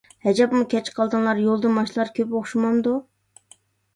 [0.27, 2.95] ھەجەپمۇ كەچ قالدىڭلار، يولدا ماشىنىلار كۆپ ئوخشىمامدۇ؟